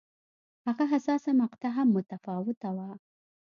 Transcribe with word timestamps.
هغه 0.65 0.83
حساسه 0.91 1.31
مقطعه 1.41 1.71
هم 1.77 1.87
متفاوته 1.97 2.69
وه. 2.75 2.87